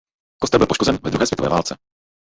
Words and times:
Kostel 0.41 0.57
byl 0.57 0.67
poškozen 0.67 0.97
ve 1.03 1.11
druhé 1.11 1.27
světové 1.27 1.49
válce. 1.49 1.77